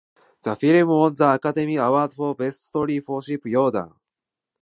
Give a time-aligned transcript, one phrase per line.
[0.41, 3.93] The film won the Academy Award for Best Story for Philip Yordan.